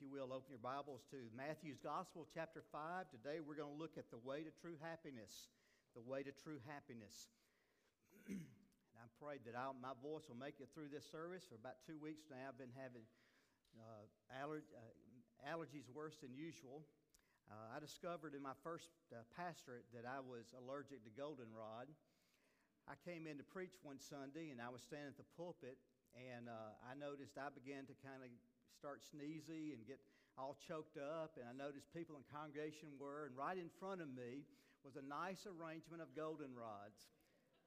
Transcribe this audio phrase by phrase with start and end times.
[0.00, 3.12] if you will, open your Bibles to Matthew's Gospel, chapter 5.
[3.12, 5.52] Today we're going to look at the way to true happiness.
[5.92, 7.28] The way to true happiness.
[8.32, 11.44] and I prayed that I'll, my voice will make it through this service.
[11.44, 13.04] For about two weeks now, I've been having
[13.76, 14.56] uh, uh,
[15.44, 16.88] allergies worse than usual.
[17.52, 21.92] Uh, I discovered in my first uh, pastorate that I was allergic to goldenrod.
[22.88, 25.76] I came in to preach one Sunday, and I was standing at the pulpit,
[26.16, 28.32] and uh, I noticed I began to kind of
[28.76, 29.98] start sneezy and get
[30.38, 31.36] all choked up.
[31.36, 34.46] And I noticed people in congregation were, and right in front of me
[34.84, 37.12] was a nice arrangement of goldenrods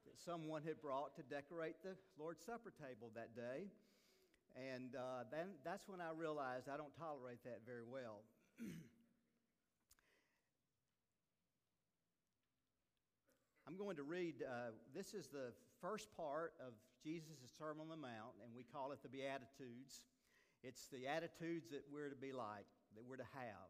[0.06, 3.70] that someone had brought to decorate the Lord's Supper table that day.
[4.56, 8.22] And uh, then that's when I realized I don't tolerate that very well.
[13.66, 17.98] I'm going to read, uh, this is the first part of Jesus' Sermon on the
[17.98, 20.06] Mount, and we call it the Beatitudes.
[20.64, 23.70] It's the attitudes that we're to be like, that we're to have,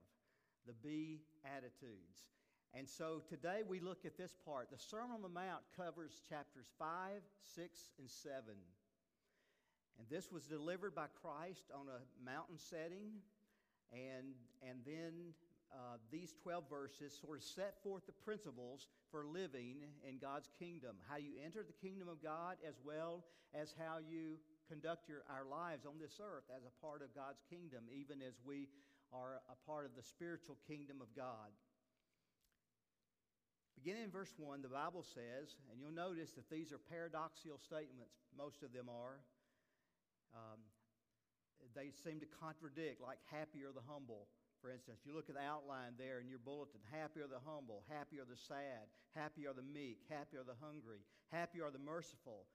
[0.68, 2.30] the be attitudes.
[2.74, 4.70] And so today we look at this part.
[4.72, 7.22] The Sermon on the Mount covers chapters 5,
[7.56, 8.34] 6, and 7.
[9.98, 13.22] And this was delivered by Christ on a mountain setting.
[13.92, 14.34] And,
[14.68, 15.34] and then
[15.74, 20.96] uh, these 12 verses sort of set forth the principles for living in God's kingdom.
[21.10, 25.46] How you enter the kingdom of God, as well as how you conduct your, our
[25.46, 28.70] lives on this earth as a part of God's kingdom, even as we
[29.12, 31.54] are a part of the spiritual kingdom of God.
[33.78, 38.16] Beginning in verse 1, the Bible says, and you'll notice that these are paradoxical statements,
[38.32, 39.20] most of them are.
[40.32, 40.62] Um,
[41.76, 44.28] they seem to contradict, like happy the humble.
[44.64, 47.84] For instance, you look at the outline there in your bulletin, happy are the humble,
[47.92, 51.04] happy are the sad, happy are the meek, happy are the hungry,
[51.36, 52.48] happy are the merciful,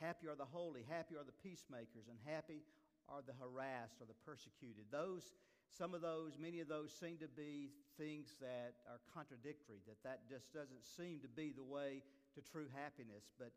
[0.00, 2.62] Happy are the holy, happy are the peacemakers, and happy
[3.08, 4.84] are the harassed or the persecuted.
[4.90, 5.34] Those,
[5.68, 10.28] some of those, many of those seem to be things that are contradictory, that that
[10.28, 12.02] just doesn't seem to be the way
[12.34, 13.30] to true happiness.
[13.38, 13.52] But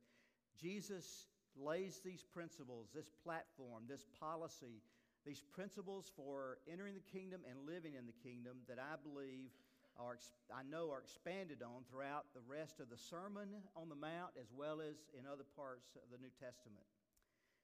[0.59, 1.27] Jesus
[1.57, 4.81] lays these principles, this platform, this policy,
[5.25, 9.51] these principles for entering the kingdom and living in the kingdom that I believe
[9.99, 10.17] are,
[10.53, 14.47] I know are expanded on throughout the rest of the Sermon on the Mount as
[14.53, 16.85] well as in other parts of the New Testament.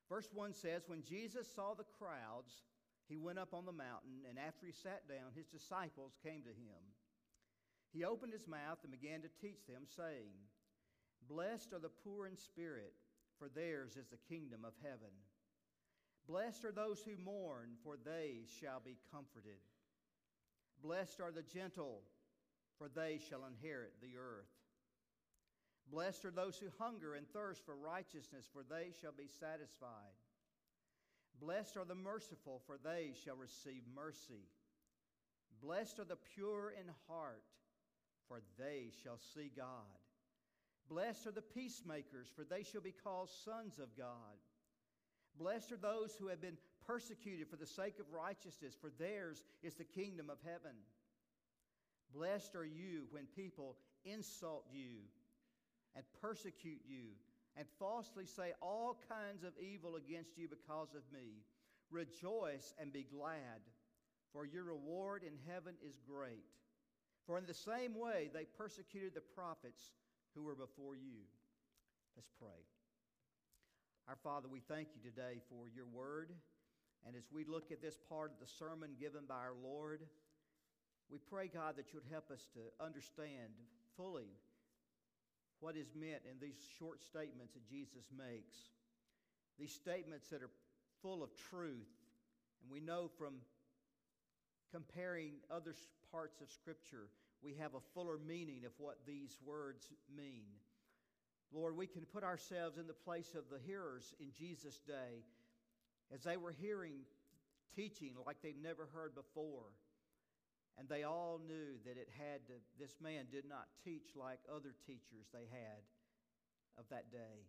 [0.09, 2.66] Verse 1 says, When Jesus saw the crowds,
[3.07, 6.49] he went up on the mountain, and after he sat down, his disciples came to
[6.49, 6.81] him.
[7.91, 10.33] He opened his mouth and began to teach them, saying,
[11.29, 12.94] Blessed are the poor in spirit,
[13.38, 15.13] for theirs is the kingdom of heaven.
[16.27, 19.59] Blessed are those who mourn, for they shall be comforted.
[20.81, 22.01] Blessed are the gentle,
[22.78, 24.50] for they shall inherit the earth.
[25.91, 30.16] Blessed are those who hunger and thirst for righteousness, for they shall be satisfied.
[31.39, 34.47] Blessed are the merciful, for they shall receive mercy.
[35.62, 37.44] Blessed are the pure in heart,
[38.28, 40.00] for they shall see God.
[40.89, 44.38] Blessed are the peacemakers, for they shall be called sons of God.
[45.38, 49.75] Blessed are those who have been persecuted for the sake of righteousness, for theirs is
[49.75, 50.75] the kingdom of heaven.
[52.13, 55.01] Blessed are you when people insult you
[55.96, 57.09] and persecute you
[57.56, 61.44] and falsely say all kinds of evil against you because of me.
[61.91, 63.62] Rejoice and be glad,
[64.31, 66.46] for your reward in heaven is great.
[67.25, 69.91] For in the same way they persecuted the prophets
[70.35, 71.22] who were before you.
[72.16, 72.66] Let's pray.
[74.07, 76.31] Our Father, we thank you today for your word.
[77.06, 80.01] And as we look at this part of the sermon given by our Lord,
[81.13, 83.53] we pray, God, that you would help us to understand
[83.96, 84.34] fully
[85.59, 88.57] what is meant in these short statements that Jesus makes.
[89.59, 90.50] These statements that are
[91.03, 91.94] full of truth.
[92.63, 93.35] And we know from
[94.74, 95.75] comparing other
[96.12, 97.06] parts of Scripture,
[97.44, 99.85] we have a fuller meaning of what these words
[100.18, 100.50] mean.
[101.53, 105.22] Lord, we can put ourselves in the place of the hearers in Jesus' day
[106.12, 107.06] as they were hearing
[107.75, 109.69] teaching like they'd never heard before.
[110.77, 114.73] And they all knew that it had to, this man did not teach like other
[114.87, 115.85] teachers they had
[116.77, 117.45] of that day.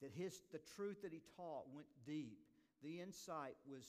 [0.00, 2.38] That his, the truth that he taught went deep.
[2.82, 3.84] The insight was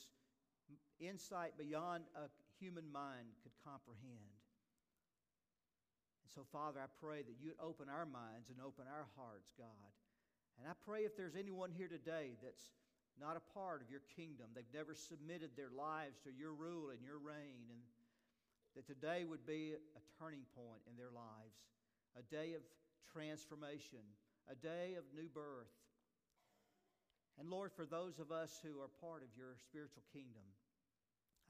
[1.00, 2.28] insight beyond a
[2.58, 4.36] human mind could comprehend.
[6.20, 9.90] And so, Father, I pray that you'd open our minds and open our hearts, God.
[10.60, 12.76] And I pray if there's anyone here today that's
[13.16, 17.00] not a part of your kingdom, they've never submitted their lives to your rule and
[17.00, 17.80] your reign, and
[18.76, 21.56] that today would be a turning point in their lives,
[22.18, 22.62] a day of
[23.12, 24.02] transformation,
[24.50, 25.70] a day of new birth.
[27.38, 30.44] And Lord, for those of us who are part of your spiritual kingdom,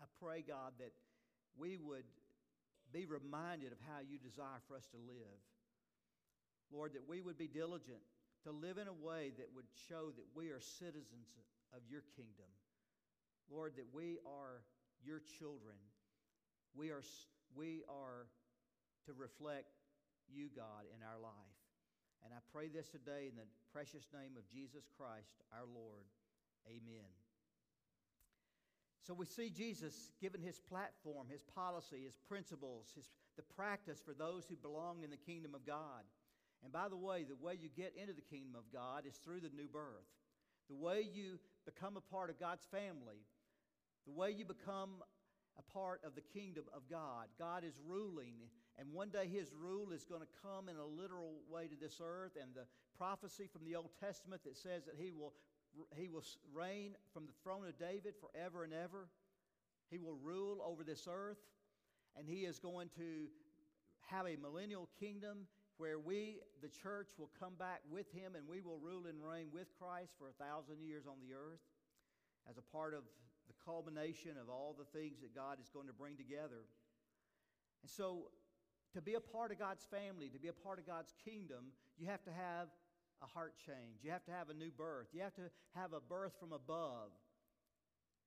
[0.00, 0.93] I pray, God, that
[1.58, 2.08] we would
[2.93, 5.40] be reminded of how you desire for us to live.
[6.72, 8.00] Lord, that we would be diligent
[8.44, 11.28] to live in a way that would show that we are citizens
[11.75, 12.49] of your kingdom.
[13.50, 14.62] Lord, that we are
[15.02, 15.76] your children.
[16.75, 17.02] We are,
[17.55, 18.26] we are
[19.06, 19.75] to reflect
[20.28, 21.58] you, God, in our life.
[22.25, 26.05] And I pray this today in the precious name of Jesus Christ, our Lord.
[26.69, 27.11] Amen.
[29.06, 34.12] So we see Jesus given his platform, his policy, his principles, his, the practice for
[34.12, 36.05] those who belong in the kingdom of God.
[36.62, 39.40] And by the way, the way you get into the kingdom of God is through
[39.40, 40.06] the new birth.
[40.69, 43.25] The way you become a part of God's family,
[44.06, 45.02] the way you become
[45.60, 47.26] a part of the kingdom of God.
[47.38, 48.34] God is ruling,
[48.78, 52.00] and one day His rule is going to come in a literal way to this
[52.02, 52.32] earth.
[52.40, 52.66] And the
[52.96, 55.34] prophecy from the Old Testament that says that He will,
[55.96, 56.24] he will
[56.54, 59.08] reign from the throne of David forever and ever,
[59.90, 61.40] He will rule over this earth,
[62.16, 63.28] and He is going to
[64.08, 65.46] have a millennial kingdom
[65.76, 69.46] where we, the church, will come back with him and we will rule and reign
[69.50, 71.64] with Christ for a thousand years on the earth
[72.50, 73.00] as a part of
[73.64, 76.68] culmination of all the things that God is going to bring together.
[77.82, 78.30] And so,
[78.94, 82.06] to be a part of God's family, to be a part of God's kingdom, you
[82.06, 82.68] have to have
[83.22, 84.02] a heart change.
[84.02, 85.08] You have to have a new birth.
[85.12, 87.12] You have to have a birth from above.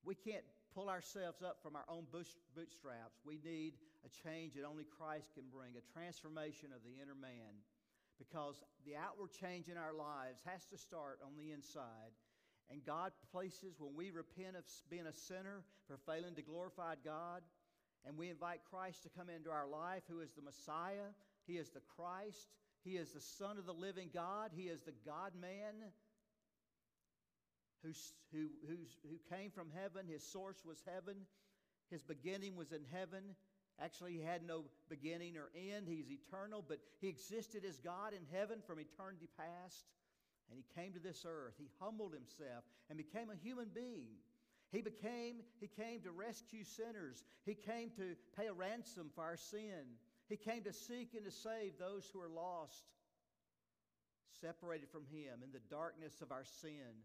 [0.04, 0.44] We can't
[0.74, 3.20] pull ourselves up from our own bootstraps.
[3.24, 3.74] We need
[4.06, 7.62] a change that only Christ can bring, a transformation of the inner man.
[8.18, 12.14] Because the outward change in our lives has to start on the inside.
[12.70, 17.42] And God places, when we repent of being a sinner for failing to glorify God,
[18.06, 21.12] and we invite Christ to come into our life, who is the Messiah,
[21.46, 22.48] He is the Christ,
[22.84, 25.92] He is the Son of the living God, He is the God man
[27.84, 27.90] who,
[28.66, 28.76] who,
[29.08, 30.06] who came from heaven.
[30.08, 31.16] His source was heaven.
[31.90, 33.36] His beginning was in heaven.
[33.80, 35.86] Actually, he had no beginning or end.
[35.88, 39.84] He's eternal, but he existed as God in heaven from eternity past.
[40.50, 41.54] And he came to this earth.
[41.58, 44.16] He humbled himself and became a human being.
[44.70, 47.24] He became, he came to rescue sinners.
[47.44, 49.96] He came to pay a ransom for our sin.
[50.28, 52.84] He came to seek and to save those who are lost,
[54.40, 57.04] separated from him in the darkness of our sin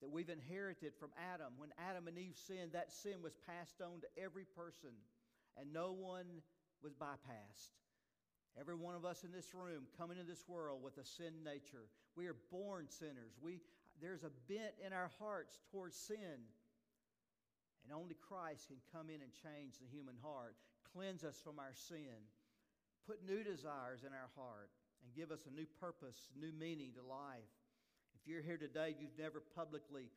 [0.00, 1.52] that we've inherited from Adam.
[1.56, 4.92] When Adam and Eve sinned, that sin was passed on to every person,
[5.56, 6.42] and no one
[6.82, 7.72] was bypassed.
[8.58, 11.88] Every one of us in this room come into this world with a sin nature.
[12.16, 13.36] We are born sinners.
[13.40, 13.60] We,
[14.00, 16.48] there's a bent in our hearts towards sin.
[17.84, 20.56] And only Christ can come in and change the human heart,
[20.92, 22.26] cleanse us from our sin,
[23.06, 24.72] put new desires in our heart,
[25.04, 27.52] and give us a new purpose, new meaning to life.
[28.18, 30.10] If you're here today, you've never publicly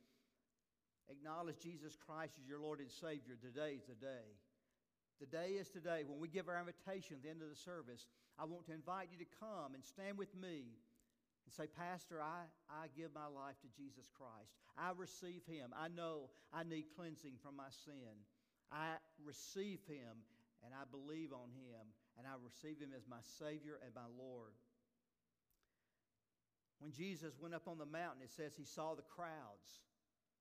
[1.06, 4.34] acknowledged Jesus Christ as your Lord and Savior, today is the day.
[5.20, 6.02] The day is today.
[6.08, 8.06] When we give our invitation at the end of the service,
[8.38, 10.80] I want to invite you to come and stand with me
[11.44, 14.52] and say, Pastor, I, I give my life to Jesus Christ.
[14.78, 15.72] I receive Him.
[15.76, 18.24] I know I need cleansing from my sin.
[18.70, 20.22] I receive Him
[20.64, 21.84] and I believe on Him
[22.18, 24.52] and I receive Him as my Savior and my Lord.
[26.80, 29.84] When Jesus went up on the mountain, it says he saw the crowds.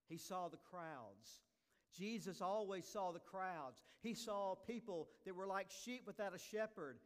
[0.08, 1.44] He saw the crowds.
[1.98, 3.82] Jesus always saw the crowds.
[4.02, 6.98] He saw people that were like sheep without a shepherd.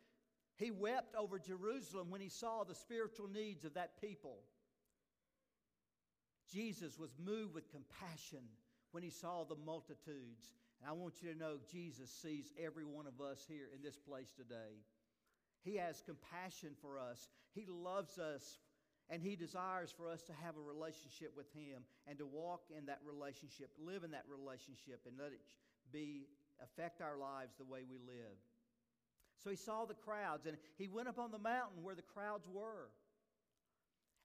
[0.56, 4.38] He wept over Jerusalem when he saw the spiritual needs of that people.
[6.52, 8.44] Jesus was moved with compassion
[8.92, 10.54] when he saw the multitudes.
[10.80, 13.98] And I want you to know Jesus sees every one of us here in this
[13.98, 14.84] place today.
[15.64, 18.60] He has compassion for us, He loves us
[19.10, 22.86] and He desires for us to have a relationship with Him and to walk in
[22.86, 25.42] that relationship, live in that relationship, and let it
[25.92, 26.28] be
[26.62, 28.38] affect our lives the way we live.
[29.44, 32.48] So he saw the crowds, and he went up on the mountain where the crowds
[32.48, 32.90] were.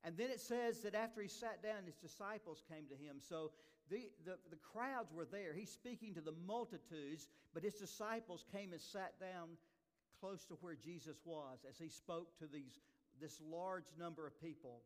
[0.05, 3.17] And then it says that after he sat down, his disciples came to him.
[3.21, 3.51] So
[3.91, 5.53] the, the, the crowds were there.
[5.53, 9.49] He's speaking to the multitudes, but his disciples came and sat down
[10.21, 12.81] close to where Jesus was as he spoke to these
[13.21, 14.83] this large number of people.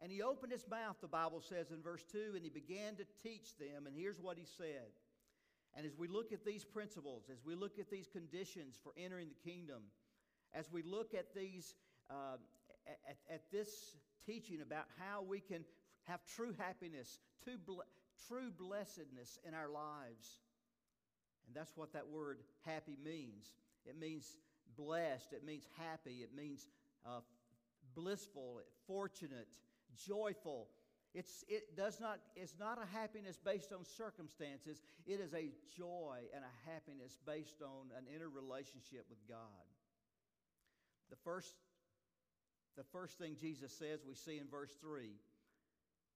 [0.00, 3.04] And he opened his mouth, the Bible says in verse 2, and he began to
[3.22, 3.86] teach them.
[3.86, 4.90] And here's what he said.
[5.76, 9.28] And as we look at these principles, as we look at these conditions for entering
[9.28, 9.82] the kingdom,
[10.52, 11.74] as we look at these,
[12.10, 12.36] uh,
[12.86, 15.64] at, at, this teaching about how we can
[16.04, 17.56] have true happiness, true,
[18.28, 20.38] true blessedness in our lives,
[21.46, 23.54] and that's what that word happy means.
[23.84, 24.36] It means
[24.76, 26.68] blessed, it means happy, it means
[27.04, 27.20] uh,
[27.94, 29.48] blissful, fortunate,
[29.96, 30.68] joyful.
[31.14, 34.82] It's, it does not, it's not a happiness based on circumstances.
[35.06, 39.64] It is a joy and a happiness based on an inner relationship with God.
[41.10, 41.54] The first,
[42.76, 45.10] the first thing Jesus says we see in verse 3,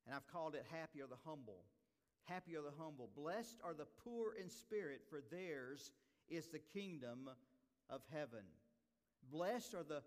[0.06, 1.62] and I've called it happy are the humble.
[2.24, 3.08] Happy are the humble.
[3.16, 5.92] Blessed are the poor in spirit, for theirs
[6.28, 7.30] is the kingdom
[7.88, 8.44] of heaven.
[9.30, 10.02] Blessed are the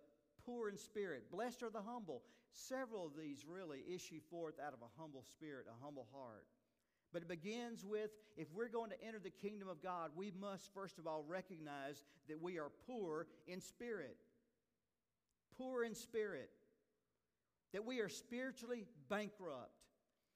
[0.45, 1.31] poor in spirit.
[1.31, 2.23] Blessed are the humble.
[2.53, 6.45] Several of these really issue forth out of a humble spirit, a humble heart.
[7.13, 10.73] But it begins with if we're going to enter the kingdom of God, we must
[10.73, 14.17] first of all recognize that we are poor in spirit.
[15.57, 16.49] Poor in spirit.
[17.73, 19.71] That we are spiritually bankrupt.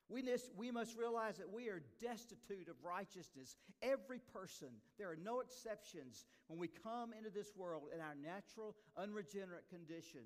[0.07, 3.55] We must, we must realize that we are destitute of righteousness.
[3.81, 4.67] Every person,
[4.99, 10.21] there are no exceptions when we come into this world in our natural, unregenerate condition.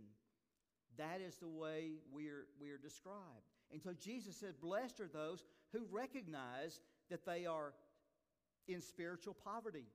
[0.99, 3.49] That is the way we are, we are described.
[3.71, 6.79] And so Jesus said, Blessed are those who recognize
[7.09, 7.73] that they are
[8.67, 9.87] in spiritual poverty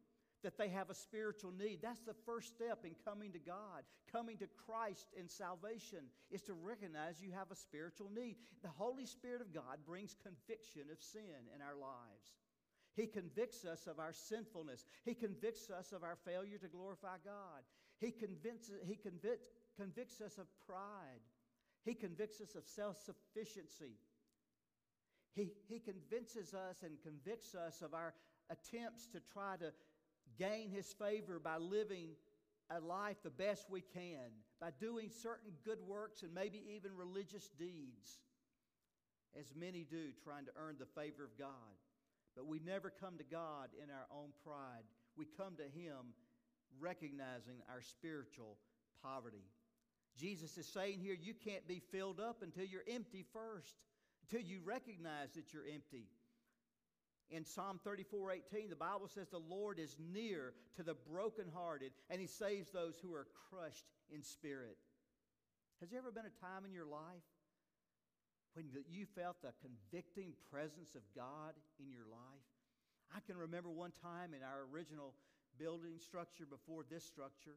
[0.45, 1.81] that they have a spiritual need.
[1.83, 3.83] That's the first step in coming to God,
[4.13, 8.37] coming to Christ in salvation, is to recognize you have a spiritual need.
[8.63, 12.37] The Holy Spirit of God brings conviction of sin in our lives.
[12.95, 14.85] He convicts us of our sinfulness.
[15.05, 17.65] He convicts us of our failure to glorify God.
[17.99, 21.23] He, convinces, he convict, convicts us of pride.
[21.85, 23.99] He convicts us of self sufficiency.
[25.35, 28.15] He, he convinces us and convicts us of our
[28.51, 29.73] attempts to try to
[30.39, 32.11] gain His favor by living
[32.71, 37.51] a life the best we can, by doing certain good works and maybe even religious
[37.59, 38.21] deeds,
[39.39, 41.75] as many do, trying to earn the favor of God.
[42.37, 44.85] But we never come to God in our own pride.
[45.17, 46.15] We come to Him
[46.81, 48.57] recognizing our spiritual
[49.03, 49.45] poverty.
[50.19, 53.75] Jesus is saying here, you can't be filled up until you're empty first,
[54.23, 56.07] until you recognize that you're empty.
[57.31, 62.21] In Psalm 34 18, the Bible says, The Lord is near to the brokenhearted, and
[62.21, 64.77] He saves those who are crushed in spirit.
[65.81, 67.27] Has there ever been a time in your life
[68.55, 72.47] when you felt the convicting presence of God in your life?
[73.15, 75.15] I can remember one time in our original
[75.59, 77.57] building structure before this structure,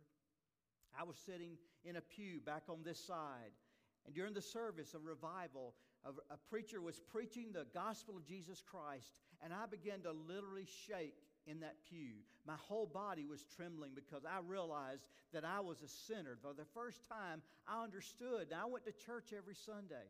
[1.00, 3.52] I was sitting in a pew back on this side.
[4.06, 5.74] And during the service of revival,
[6.06, 11.16] a, preacher was preaching the gospel of Jesus Christ, and I began to literally shake
[11.46, 12.24] in that pew.
[12.46, 15.04] My whole body was trembling because I realized
[15.34, 16.38] that I was a sinner.
[16.42, 18.54] For the first time, I understood.
[18.56, 20.08] I went to church every Sunday.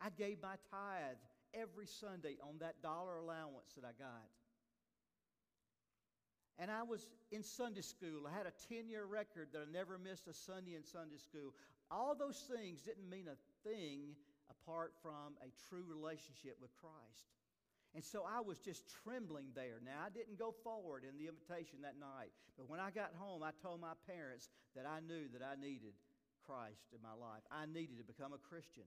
[0.00, 1.20] I gave my tithe
[1.54, 4.28] every Sunday on that dollar allowance that I got.
[6.58, 8.26] And I was in Sunday school.
[8.26, 11.54] I had a 10 year record that I never missed a Sunday in Sunday school.
[11.90, 14.18] All those things didn't mean a thing
[14.50, 17.30] apart from a true relationship with Christ.
[17.94, 19.80] And so I was just trembling there.
[19.80, 23.40] Now, I didn't go forward in the invitation that night, but when I got home,
[23.40, 25.96] I told my parents that I knew that I needed
[26.44, 27.40] Christ in my life.
[27.48, 28.84] I needed to become a Christian.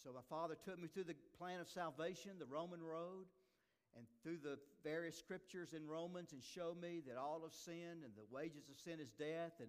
[0.00, 3.28] So my father took me through the plan of salvation, the Roman road,
[3.96, 8.12] and through the various scriptures in Romans and show me that all of sin and
[8.16, 9.68] the wages of sin is death and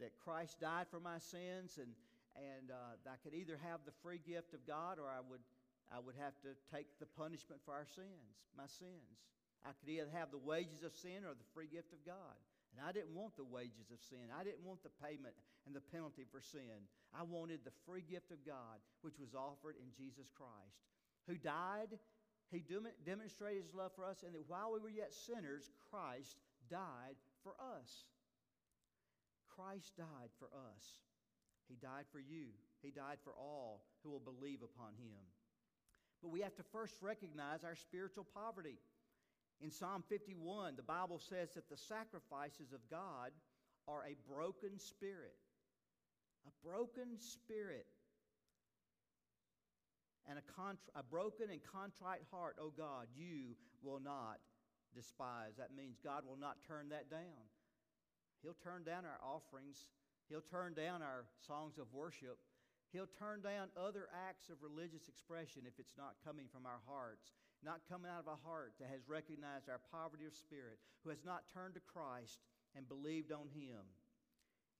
[0.00, 1.90] that Christ died for my sins and,
[2.36, 5.40] and uh, I could either have the free gift of God or I would
[5.92, 9.22] I would have to take the punishment for our sins, my sins.
[9.62, 12.34] I could either have the wages of sin or the free gift of God.
[12.74, 14.28] And I didn't want the wages of sin.
[14.34, 16.84] I didn't want the payment and the penalty for sin.
[17.14, 20.82] I wanted the free gift of God, which was offered in Jesus Christ,
[21.26, 21.96] who died.
[22.50, 22.62] He
[23.04, 26.38] demonstrated his love for us, and that while we were yet sinners, Christ
[26.70, 28.04] died for us.
[29.54, 30.84] Christ died for us.
[31.68, 32.54] He died for you.
[32.82, 35.18] He died for all who will believe upon him.
[36.22, 38.78] But we have to first recognize our spiritual poverty.
[39.60, 43.32] In Psalm 51, the Bible says that the sacrifices of God
[43.88, 45.34] are a broken spirit.
[46.46, 47.86] A broken spirit.
[50.28, 54.42] And a, a broken and contrite heart, oh God, you will not
[54.94, 55.54] despise.
[55.58, 57.46] That means God will not turn that down.
[58.42, 59.90] He'll turn down our offerings,
[60.28, 62.38] He'll turn down our songs of worship,
[62.92, 67.34] He'll turn down other acts of religious expression if it's not coming from our hearts,
[67.62, 71.24] not coming out of a heart that has recognized our poverty of spirit, who has
[71.24, 72.40] not turned to Christ
[72.74, 73.82] and believed on Him.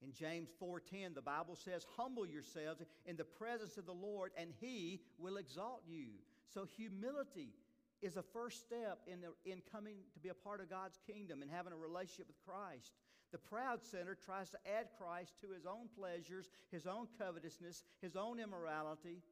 [0.01, 4.53] In James 4:10, the Bible says, "Humble yourselves in the presence of the Lord, and
[4.59, 7.53] He will exalt you." So humility
[8.01, 11.41] is a first step in, the, in coming to be a part of God's kingdom
[11.41, 12.93] and having a relationship with Christ.
[13.31, 18.15] The proud sinner tries to add Christ to his own pleasures, his own covetousness, his
[18.15, 19.23] own immorality,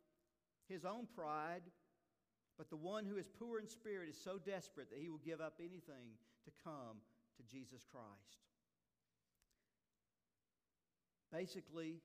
[0.68, 1.62] his own pride,
[2.58, 5.42] But the one who is poor in spirit is so desperate that he will give
[5.42, 7.04] up anything to come
[7.38, 8.40] to Jesus Christ.
[11.36, 11.96] Basically,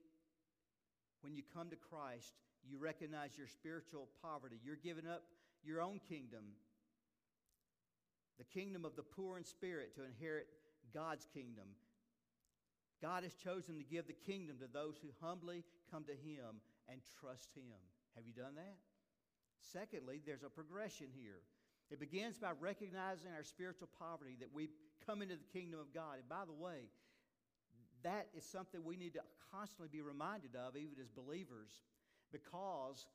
[1.21, 2.35] when you come to Christ,
[2.69, 4.57] you recognize your spiritual poverty.
[4.65, 5.23] You're giving up
[5.63, 6.43] your own kingdom,
[8.39, 10.49] the kingdom of the poor in spirit, to inherit
[10.93, 11.69] God's kingdom.
[13.01, 16.59] God has chosen to give the kingdom to those who humbly come to Him
[16.89, 17.79] and trust Him.
[18.17, 18.79] Have you done that?
[19.73, 21.39] Secondly, there's a progression here.
[21.91, 24.71] It begins by recognizing our spiritual poverty, that we
[25.07, 26.19] come into the kingdom of God.
[26.19, 26.91] And by the way,
[28.03, 29.21] that is something we need to
[29.53, 31.71] constantly be reminded of, even as believers,
[32.33, 33.07] because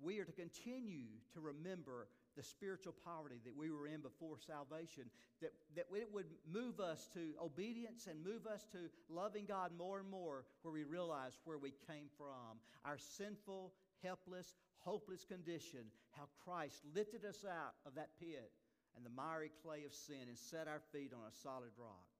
[0.00, 5.04] we are to continue to remember the spiritual poverty that we were in before salvation,
[5.40, 8.78] that, that it would move us to obedience and move us to
[9.10, 12.58] loving God more and more, where we realize where we came from.
[12.84, 18.50] Our sinful, helpless, hopeless condition, how Christ lifted us out of that pit
[18.96, 22.11] and the miry clay of sin and set our feet on a solid rock.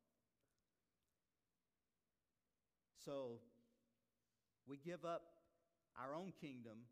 [3.04, 3.38] So
[4.66, 5.22] we give up
[6.00, 6.86] our own kingdom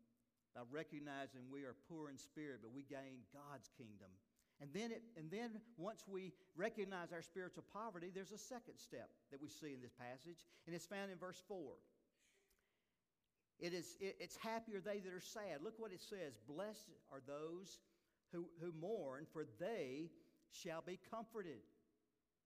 [0.55, 4.11] by recognizing we are poor in spirit, but we gain God's kingdom.
[4.59, 9.09] And then, it, and then once we recognize our spiritual poverty, there's a second step
[9.31, 11.57] that we see in this passage, and it's found in verse 4.
[13.59, 15.63] It is, it, it's happier they that are sad.
[15.63, 17.79] Look what it says Blessed are those
[18.31, 20.09] who, who mourn, for they
[20.51, 21.61] shall be comforted.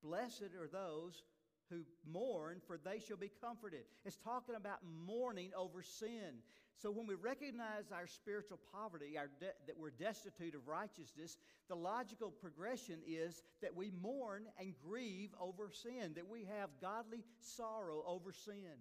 [0.03, 1.23] Blessed are those
[1.69, 1.81] who
[2.11, 3.85] mourn, for they shall be comforted.
[4.05, 6.41] It's talking about mourning over sin.
[6.77, 11.37] So when we recognize our spiritual poverty, our de- that we're destitute of righteousness,
[11.69, 17.23] the logical progression is that we mourn and grieve over sin, that we have godly
[17.39, 18.75] sorrow over sin.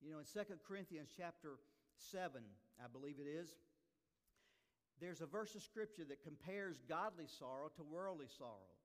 [0.00, 1.58] You know, in 2 Corinthians chapter
[2.12, 2.40] 7,
[2.82, 3.50] I believe it is,
[5.00, 8.77] there's a verse of scripture that compares godly sorrow to worldly sorrow.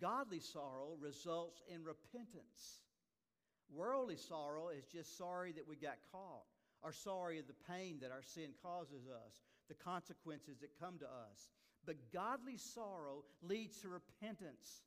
[0.00, 2.80] Godly sorrow results in repentance.
[3.70, 6.46] Worldly sorrow is just sorry that we got caught,
[6.82, 11.04] or sorry of the pain that our sin causes us, the consequences that come to
[11.04, 11.50] us.
[11.84, 14.82] But godly sorrow leads to repentance.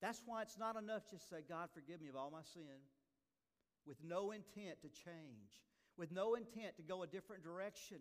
[0.00, 2.82] That's why it's not enough just to say, God, forgive me of all my sin
[3.86, 5.62] with no intent to change,
[5.96, 7.98] with no intent to go a different direction.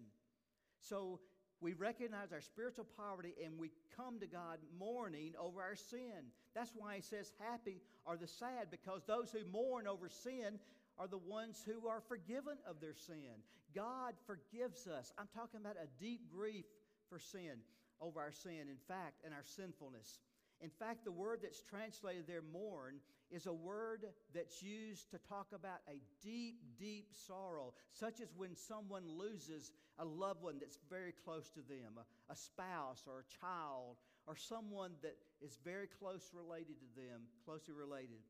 [0.79, 1.19] So
[1.63, 6.27] we recognize our spiritual poverty and we come to God mourning over our sin.
[6.53, 10.59] That's why he says, Happy are the sad, because those who mourn over sin
[10.99, 13.41] are the ones who are forgiven of their sin.
[13.73, 15.13] God forgives us.
[15.17, 16.65] I'm talking about a deep grief
[17.09, 17.63] for sin,
[18.01, 20.19] over our sin, in fact, and our sinfulness.
[20.61, 22.95] In fact, the word that's translated there, mourn,
[23.33, 28.55] is a word that's used to talk about a deep, deep sorrow, such as when
[28.55, 33.41] someone loses a loved one that's very close to them, a, a spouse or a
[33.41, 38.21] child, or someone that is very close related to them, closely related.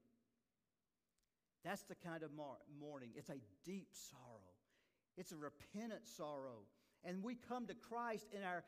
[1.63, 2.31] That's the kind of
[2.79, 3.09] mourning.
[3.15, 4.55] It's a deep sorrow.
[5.17, 6.63] It's a repentant sorrow.
[7.03, 8.63] And we come to Christ in our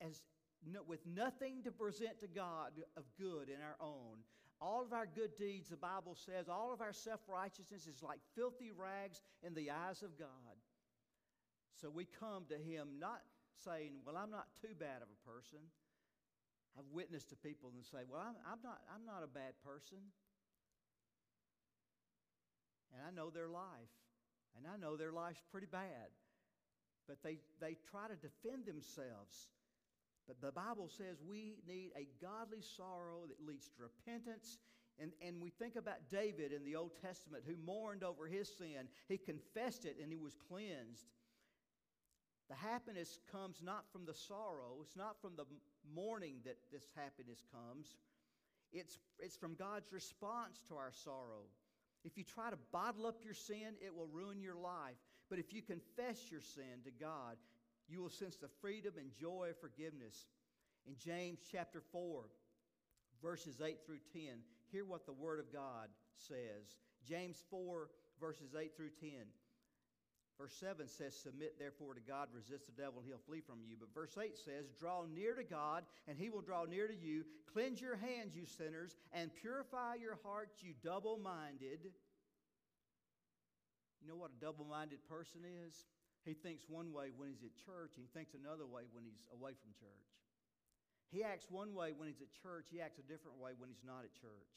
[0.00, 0.22] as
[0.70, 4.18] no, with nothing to present to God of good in our own.
[4.60, 8.20] All of our good deeds, the Bible says, all of our self righteousness is like
[8.34, 10.28] filthy rags in the eyes of God.
[11.80, 13.22] So we come to Him not
[13.64, 15.60] saying, Well, I'm not too bad of a person.
[16.78, 19.98] I've witnessed to people and say, Well, I'm, I'm, not, I'm not a bad person.
[22.92, 23.94] And I know their life.
[24.56, 26.10] And I know their life's pretty bad.
[27.08, 29.48] But they, they try to defend themselves.
[30.30, 34.58] But the Bible says we need a godly sorrow that leads to repentance.
[35.00, 38.86] And, and we think about David in the Old Testament who mourned over his sin.
[39.08, 41.06] He confessed it and he was cleansed.
[42.48, 45.46] The happiness comes not from the sorrow, it's not from the
[45.94, 47.96] mourning that this happiness comes.
[48.72, 51.46] It's, it's from God's response to our sorrow.
[52.04, 54.96] If you try to bottle up your sin, it will ruin your life.
[55.28, 57.36] But if you confess your sin to God,
[57.90, 60.26] you will sense the freedom and joy of forgiveness.
[60.86, 62.22] In James chapter 4,
[63.22, 64.22] verses 8 through 10,
[64.70, 66.78] hear what the Word of God says.
[67.06, 67.88] James 4,
[68.20, 69.10] verses 8 through 10.
[70.38, 73.76] Verse 7 says, Submit therefore to God, resist the devil, and he'll flee from you.
[73.78, 77.24] But verse 8 says, Draw near to God, and he will draw near to you.
[77.52, 81.80] Cleanse your hands, you sinners, and purify your hearts, you double minded.
[84.00, 85.84] You know what a double minded person is?
[86.24, 89.24] He thinks one way when he's at church, and he thinks another way when he's
[89.32, 90.10] away from church.
[91.10, 93.82] He acts one way when he's at church, he acts a different way when he's
[93.84, 94.54] not at church.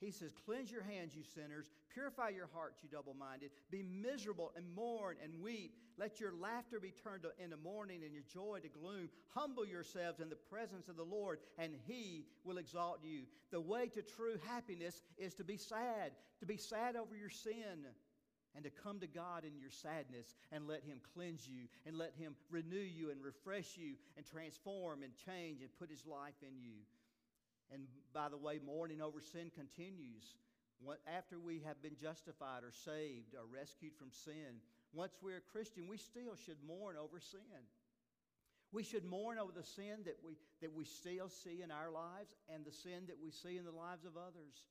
[0.00, 1.70] He says, Cleanse your hands, you sinners.
[1.92, 3.50] Purify your hearts, you double minded.
[3.70, 5.74] Be miserable and mourn and weep.
[5.96, 9.08] Let your laughter be turned into mourning and your joy to gloom.
[9.34, 13.22] Humble yourselves in the presence of the Lord, and he will exalt you.
[13.50, 17.86] The way to true happiness is to be sad, to be sad over your sin,
[18.54, 22.14] and to come to God in your sadness and let him cleanse you, and let
[22.18, 26.58] him renew you, and refresh you, and transform and change and put his life in
[26.58, 26.82] you.
[27.72, 27.82] And
[28.14, 30.24] by the way, mourning over sin continues.
[31.06, 35.88] After we have been justified or saved or rescued from sin, once we're a Christian,
[35.88, 37.66] we still should mourn over sin.
[38.72, 42.36] We should mourn over the sin that we, that we still see in our lives
[42.52, 44.64] and the sin that we see in the lives of others.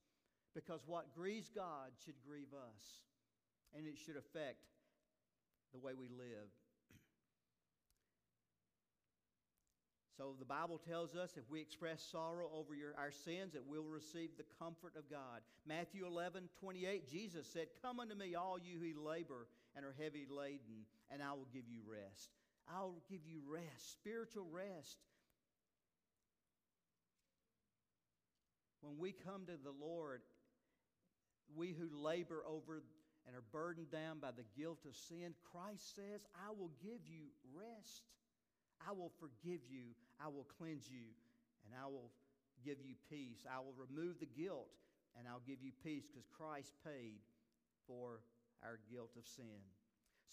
[0.56, 2.86] Because what grieves God should grieve us,
[3.78, 4.66] and it should affect
[5.72, 6.50] the way we live.
[10.18, 13.84] So the Bible tells us if we express sorrow over your, our sins, that we'll
[13.84, 15.42] receive the comfort of God.
[15.68, 20.26] Matthew 11, 28, Jesus said, Come unto me, all you who labor and are heavy
[20.28, 22.32] laden, and I will give you rest.
[22.68, 24.98] I'll give you rest, spiritual rest.
[28.82, 30.22] When we come to the Lord,
[31.56, 32.82] we who labor over
[33.28, 37.28] and are burdened down by the guilt of sin, Christ says, I will give you
[37.52, 38.08] rest.
[38.82, 39.92] I will forgive you.
[40.24, 41.12] I will cleanse you.
[41.68, 42.10] And I will
[42.64, 43.44] give you peace.
[43.44, 44.72] I will remove the guilt
[45.18, 47.20] and I'll give you peace because Christ paid
[47.88, 48.22] for
[48.64, 49.60] our guilt of sin.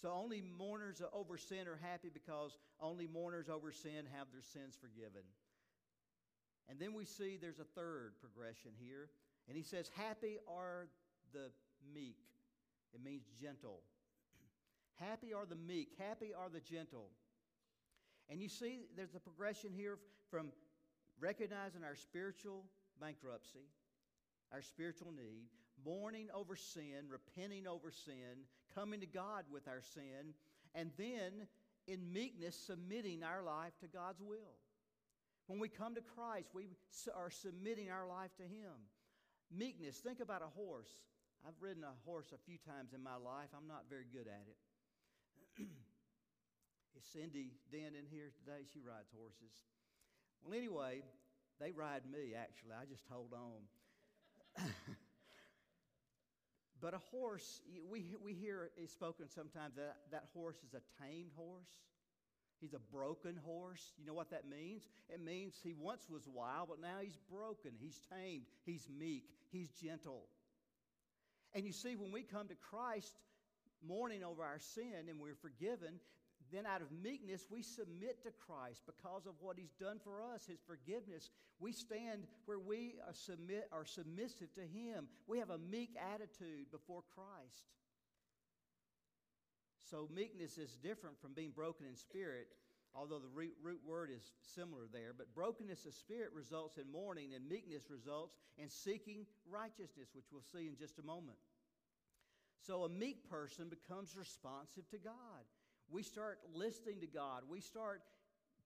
[0.01, 4.77] So only mourners over sin are happy because only mourners over sin have their sins
[4.79, 5.23] forgiven.
[6.69, 9.09] And then we see there's a third progression here.
[9.47, 10.87] And he says, Happy are
[11.33, 11.51] the
[11.93, 12.17] meek.
[12.93, 13.81] It means gentle.
[14.95, 15.89] happy are the meek.
[15.99, 17.09] Happy are the gentle.
[18.29, 19.97] And you see, there's a progression here
[20.31, 20.51] from
[21.19, 22.65] recognizing our spiritual
[22.99, 23.67] bankruptcy,
[24.51, 25.47] our spiritual need,
[25.85, 30.33] mourning over sin, repenting over sin, coming to God with our sin,
[30.73, 31.47] and then
[31.87, 34.57] in meekness submitting our life to God's will.
[35.47, 36.69] When we come to Christ, we
[37.15, 38.73] are submitting our life to Him.
[39.55, 40.89] Meekness, think about a horse.
[41.45, 43.53] I've ridden a horse a few times in my life.
[43.53, 44.57] I'm not very good at it.
[46.97, 48.65] Is Cindy Den in here today?
[48.73, 49.53] She rides horses.
[50.41, 51.03] Well, anyway,
[51.61, 52.73] they ride me, actually.
[52.73, 53.61] I just hold on.
[56.81, 61.31] but a horse, we, we hear it spoken sometimes that that horse is a tamed
[61.35, 61.69] horse.
[62.59, 63.93] He's a broken horse.
[63.99, 64.89] You know what that means?
[65.13, 67.73] It means he once was wild, but now he's broken.
[67.77, 68.45] He's tamed.
[68.65, 69.25] He's meek.
[69.51, 70.23] He's gentle.
[71.55, 73.15] And you see, when we come to Christ,
[73.81, 75.99] mourning over our sin and we're forgiven,
[76.51, 80.45] then out of meekness, we submit to Christ because of what He's done for us,
[80.45, 81.29] His forgiveness.
[81.59, 85.07] We stand where we are, submit, are submissive to Him.
[85.27, 87.71] We have a meek attitude before Christ.
[89.89, 92.47] So, meekness is different from being broken in spirit,
[92.95, 93.53] although the root,
[93.85, 94.23] word is
[94.55, 95.13] similar there.
[95.15, 100.41] But brokenness of spirit results in mourning, and meekness results in seeking righteousness, which we'll
[100.41, 101.37] see in just a moment.
[102.61, 105.45] So, a meek person becomes responsive to God
[105.89, 107.43] we start listening to God.
[107.49, 108.01] We start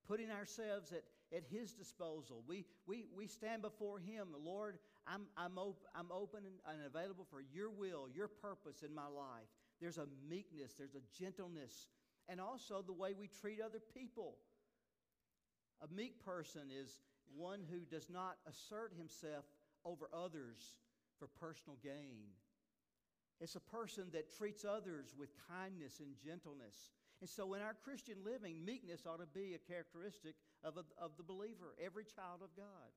[0.08, 1.04] putting ourselves at,
[1.36, 2.44] at His disposal.
[2.48, 4.30] We, we, we stand before Him.
[4.44, 8.94] Lord, I'm, I'm, op- I'm open and, and available for your will, your purpose in
[8.94, 9.48] my life.
[9.82, 11.88] There's a meekness, there's a gentleness,
[12.30, 14.36] and also the way we treat other people.
[15.82, 17.02] A meek person is
[17.36, 19.46] one who does not assert himself
[19.84, 20.76] over others
[21.18, 22.30] for personal gain.
[23.42, 26.92] It's a person that treats others with kindness and gentleness.
[27.22, 31.12] And so, in our Christian living, meekness ought to be a characteristic of, a, of
[31.18, 32.92] the believer, every child of God.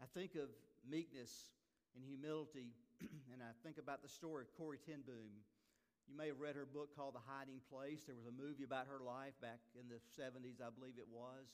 [0.00, 0.48] I think of
[0.88, 1.32] meekness
[1.94, 2.72] and humility,
[3.32, 5.44] and I think about the story of Corrie ten Boom.
[6.08, 8.08] You may have read her book called The Hiding Place.
[8.08, 11.44] There was a movie about her life back in the 70s, I believe it was.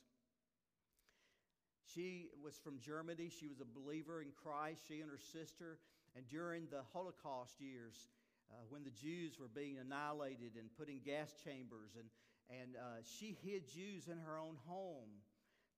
[1.83, 3.35] She was from Germany.
[3.35, 5.83] She was a believer in Christ, she and her sister.
[6.15, 7.99] And during the Holocaust years,
[8.47, 11.99] uh, when the Jews were being annihilated and put in gas chambers.
[11.99, 12.07] And,
[12.47, 15.11] and uh, she hid Jews in her own home,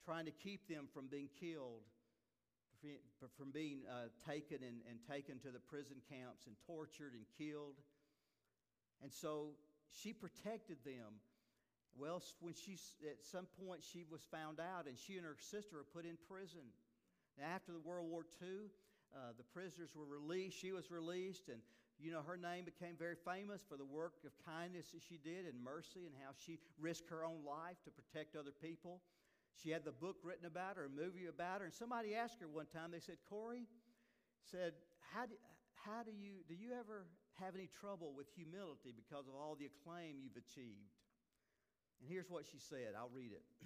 [0.04, 1.88] trying to keep them from being killed,
[3.40, 7.80] from being uh, taken and, and taken to the prison camps and tortured and killed.
[9.02, 9.56] And so
[9.90, 11.20] she protected them.
[11.96, 12.76] Well, when she,
[13.08, 16.18] at some point she was found out, and she and her sister were put in
[16.28, 16.68] prison.
[17.38, 18.68] Now, after the World War II,
[19.14, 20.58] uh, the prisoners were released.
[20.58, 21.60] She was released, and
[21.98, 25.46] you know, her name became very famous for the work of kindness that she did
[25.46, 29.00] and mercy and how she risked her own life to protect other people.
[29.56, 32.48] She had the book written about her, a movie about her, and somebody asked her
[32.48, 33.64] one time, they said, "Corrie,
[34.50, 34.74] said,
[35.14, 35.34] how do,
[35.74, 37.06] how do you, do you ever
[37.40, 40.96] have any trouble with humility because of all the acclaim you've achieved?
[42.00, 42.94] And here's what she said.
[42.96, 43.44] I'll read it.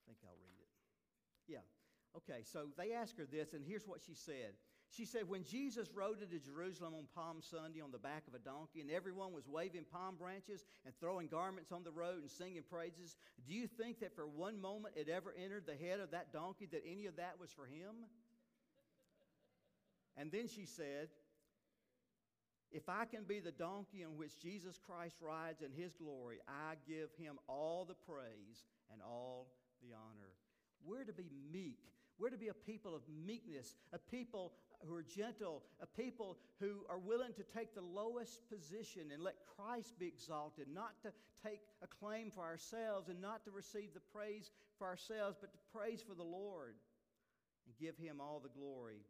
[0.06, 0.68] think I'll read it.
[1.46, 1.64] Yeah.
[2.16, 4.54] Okay, so they asked her this, and here's what she said.
[4.96, 8.38] She said, When Jesus rode into Jerusalem on Palm Sunday on the back of a
[8.38, 12.62] donkey, and everyone was waving palm branches and throwing garments on the road and singing
[12.70, 16.32] praises, do you think that for one moment it ever entered the head of that
[16.32, 18.06] donkey that any of that was for him?
[20.16, 21.08] And then she said,
[22.70, 26.74] If I can be the donkey on which Jesus Christ rides in his glory, I
[26.86, 29.48] give him all the praise and all
[29.82, 30.30] the honor.
[30.84, 31.80] We're to be meek.
[32.18, 34.52] We're to be a people of meekness, a people
[34.86, 39.34] who are gentle, a people who are willing to take the lowest position and let
[39.56, 44.00] Christ be exalted, not to take a claim for ourselves and not to receive the
[44.12, 46.74] praise for ourselves, but to praise for the Lord
[47.66, 49.00] and give Him all the glory.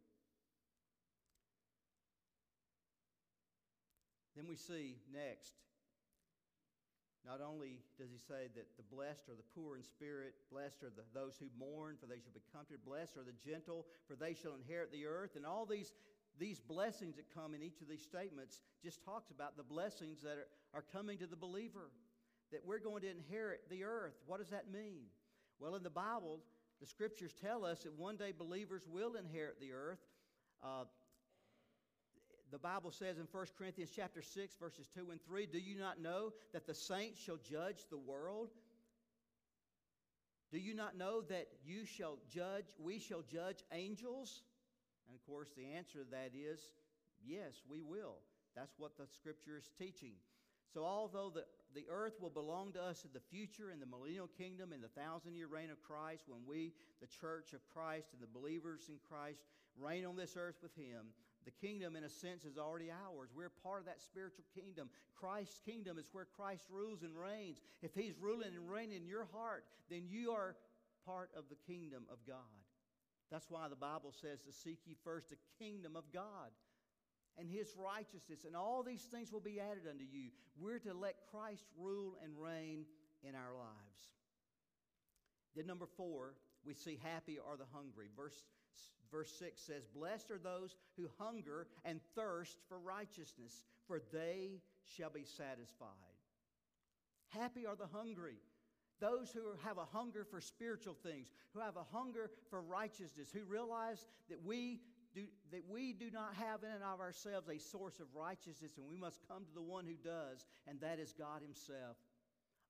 [4.35, 5.53] Then we see next
[7.25, 10.93] not only does he say that the blessed are the poor in spirit, blessed are
[10.93, 14.33] the, those who mourn, for they shall be comforted, blessed are the gentle, for they
[14.33, 15.35] shall inherit the earth.
[15.35, 15.93] And all these,
[16.37, 20.37] these blessings that come in each of these statements just talks about the blessings that
[20.37, 21.89] are, are coming to the believer,
[22.51, 24.13] that we're going to inherit the earth.
[24.27, 25.09] What does that mean?
[25.59, 26.41] Well, in the Bible,
[26.79, 29.99] the scriptures tell us that one day believers will inherit the earth.
[30.63, 30.85] Uh,
[32.51, 36.01] the Bible says in 1 Corinthians chapter 6 verses 2 and 3, do you not
[36.01, 38.49] know that the saints shall judge the world?
[40.51, 44.43] Do you not know that you shall judge, we shall judge angels?
[45.07, 46.59] And of course, the answer to that is
[47.25, 48.17] yes, we will.
[48.55, 50.13] That's what the scripture is teaching.
[50.73, 54.27] So, although the, the earth will belong to us in the future, in the millennial
[54.27, 58.21] kingdom, in the thousand year reign of Christ, when we, the church of Christ and
[58.21, 59.39] the believers in Christ,
[59.77, 61.07] reign on this earth with Him,
[61.45, 63.29] the kingdom, in a sense, is already ours.
[63.35, 64.89] We're part of that spiritual kingdom.
[65.15, 67.61] Christ's kingdom is where Christ rules and reigns.
[67.81, 70.55] If He's ruling and reigning in your heart, then you are
[71.05, 72.37] part of the kingdom of God.
[73.31, 76.49] That's why the Bible says to seek ye first the kingdom of God
[77.37, 80.29] and His righteousness, and all these things will be added unto you.
[80.57, 82.85] We're to let Christ rule and reign
[83.23, 83.99] in our lives.
[85.55, 86.33] Then, number four,
[86.65, 88.07] we see happy are the hungry.
[88.15, 88.45] Verse
[89.15, 95.09] verse 6 says, Blessed are those who hunger and thirst for righteousness, for they shall
[95.09, 95.89] be satisfied.
[97.29, 98.37] Happy are the hungry.
[98.99, 103.43] Those who have a hunger for spiritual things, who have a hunger for righteousness, who
[103.45, 104.79] realize that we
[105.13, 108.87] do, that we do not have in and of ourselves a source of righteousness, and
[108.87, 111.97] we must come to the one who does, and that is God Himself.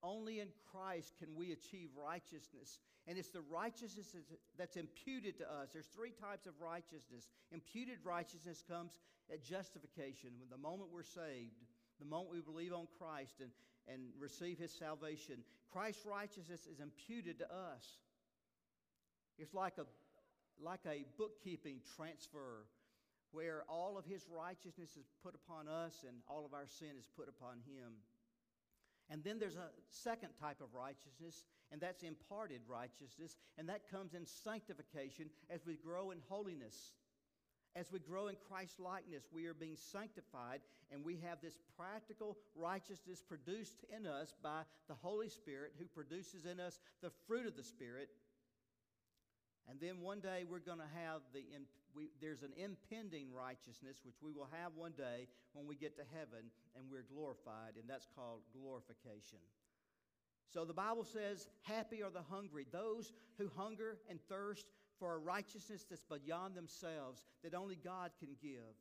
[0.05, 2.79] Only in Christ can we achieve righteousness.
[3.07, 4.15] And it's the righteousness
[4.55, 5.69] that's imputed to us.
[5.73, 7.27] There's three types of righteousness.
[7.51, 8.99] Imputed righteousness comes
[9.33, 11.57] at justification, when the moment we're saved,
[11.99, 13.49] the moment we believe on Christ and,
[13.87, 15.37] and receive his salvation.
[15.73, 17.97] Christ's righteousness is imputed to us.
[19.39, 19.85] It's like a,
[20.63, 22.67] like a bookkeeping transfer
[23.31, 27.07] where all of his righteousness is put upon us and all of our sin is
[27.17, 27.93] put upon him.
[29.09, 34.13] And then there's a second type of righteousness, and that's imparted righteousness, and that comes
[34.13, 36.93] in sanctification as we grow in holiness.
[37.75, 42.37] As we grow in Christ likeness, we are being sanctified, and we have this practical
[42.55, 47.55] righteousness produced in us by the Holy Spirit, who produces in us the fruit of
[47.55, 48.09] the Spirit.
[49.69, 51.41] And then one day we're going to have the
[51.95, 56.03] we, there's an impending righteousness which we will have one day when we get to
[56.13, 59.39] heaven and we're glorified, and that's called glorification.
[60.53, 64.67] So the Bible says, Happy are the hungry, those who hunger and thirst
[64.99, 68.75] for a righteousness that's beyond themselves, that only God can give.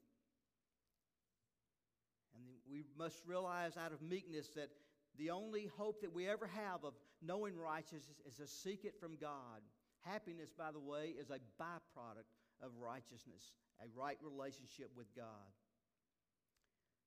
[2.35, 4.71] And we must realize out of meekness that
[5.19, 9.17] the only hope that we ever have of knowing righteousness is to seek it from
[9.17, 9.63] God.
[10.05, 12.29] Happiness, by the way, is a byproduct
[12.63, 15.53] of righteousness, a right relationship with God.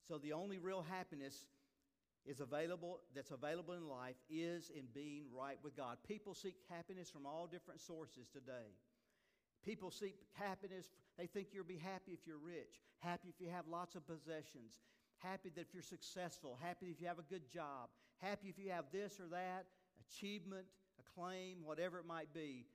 [0.08, 1.46] So the only real happiness
[2.26, 5.98] is available that's available in life is in being right with God.
[6.08, 8.76] People seek happiness from all different sources today.
[9.64, 13.68] People seek happiness, they think you'll be happy if you're rich, happy if you have
[13.68, 14.80] lots of possessions,
[15.18, 18.72] happy that if you're successful, happy if you have a good job, happy if you
[18.72, 19.66] have this or that,
[20.10, 20.66] achievement,
[21.00, 22.66] acclaim, whatever it might be.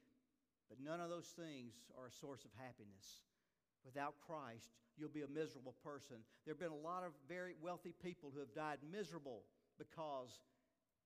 [0.68, 3.22] But none of those things are a source of happiness.
[3.84, 6.16] Without Christ, you'll be a miserable person.
[6.44, 9.42] There have been a lot of very wealthy people who have died miserable
[9.78, 10.40] because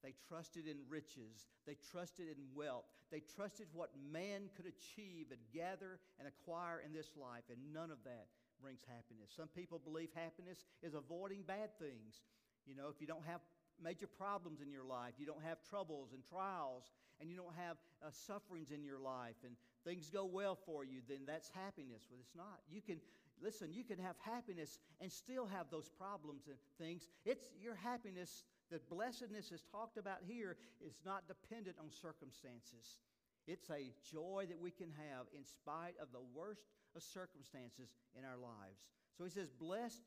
[0.03, 1.49] they trusted in riches.
[1.67, 2.85] They trusted in wealth.
[3.11, 7.91] They trusted what man could achieve and gather and acquire in this life, and none
[7.91, 8.27] of that
[8.61, 9.33] brings happiness.
[9.35, 12.23] Some people believe happiness is avoiding bad things.
[12.67, 13.41] You know, if you don't have
[13.83, 16.91] major problems in your life, you don't have troubles and trials,
[17.21, 19.55] and you don't have uh, sufferings in your life, and
[19.85, 22.07] things go well for you, then that's happiness.
[22.11, 22.61] Well, it's not.
[22.71, 23.01] You can,
[23.43, 27.09] listen, you can have happiness and still have those problems and things.
[27.25, 32.99] It's your happiness, the blessedness is talked about here, is not dependent on circumstances.
[33.47, 38.25] It's a joy that we can have in spite of the worst of circumstances in
[38.25, 38.83] our lives.
[39.17, 40.03] So he says, Blessed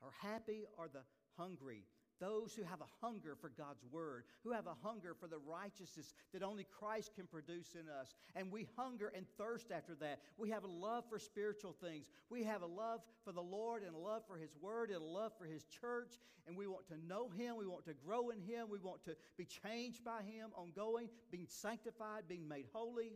[0.00, 1.02] or happy are the
[1.36, 1.84] hungry,
[2.20, 6.14] those who have a hunger for God's word, who have a hunger for the righteousness
[6.32, 8.14] that only Christ can produce in us.
[8.34, 10.20] And we hunger and thirst after that.
[10.36, 12.06] We have a love for spiritual things.
[12.30, 15.04] We have a love for the Lord and a love for His word and a
[15.04, 16.14] love for His church.
[16.46, 17.56] And we want to know Him.
[17.56, 18.68] We want to grow in Him.
[18.70, 23.12] We want to be changed by Him, ongoing, being sanctified, being made holy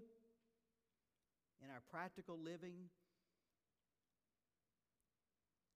[1.64, 2.88] in our practical living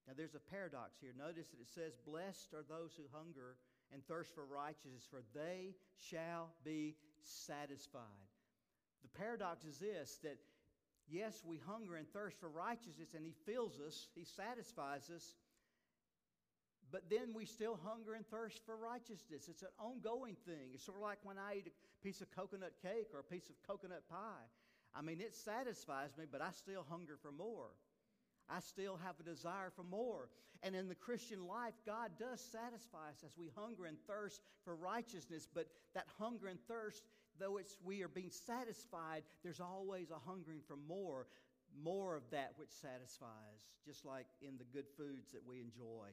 [0.07, 1.11] now, there's a paradox here.
[1.19, 3.57] Notice that it says, Blessed are those who hunger
[3.93, 8.31] and thirst for righteousness, for they shall be satisfied.
[9.03, 10.39] The paradox is this that
[11.09, 15.35] yes, we hunger and thirst for righteousness, and He fills us, He satisfies us,
[16.93, 19.49] but then we still hunger and thirst for righteousness.
[19.49, 20.71] It's an ongoing thing.
[20.73, 23.51] It's sort of like when I eat a piece of coconut cake or a piece
[23.51, 24.47] of coconut pie.
[24.95, 27.75] I mean, it satisfies me, but I still hunger for more.
[28.49, 30.29] I still have a desire for more.
[30.63, 34.75] And in the Christian life, God does satisfy us as we hunger and thirst for
[34.75, 35.47] righteousness.
[35.53, 37.03] But that hunger and thirst,
[37.39, 41.27] though it's we are being satisfied, there's always a hungering for more,
[41.83, 46.09] more of that which satisfies, just like in the good foods that we enjoy,